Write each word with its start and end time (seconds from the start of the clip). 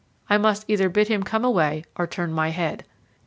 I 0.31 0.39
must 0.39 0.65
either 0.67 0.89
bid 0.89 1.09
him 1.09 1.21
come 1.21 1.45
away 1.45 1.83
or 1.95 2.07
turn 2.07 2.33
my 2.33 2.49
head. 2.49 2.85